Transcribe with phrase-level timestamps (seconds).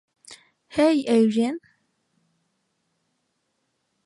[0.69, 1.59] Hey Eugene!